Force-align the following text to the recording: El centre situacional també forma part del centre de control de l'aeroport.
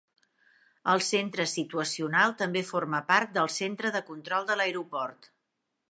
El 0.93 1.03
centre 1.07 1.45
situacional 1.51 2.33
també 2.41 2.65
forma 2.73 3.03
part 3.13 3.37
del 3.39 3.55
centre 3.61 3.93
de 3.99 4.05
control 4.13 4.53
de 4.53 4.61
l'aeroport. 4.63 5.35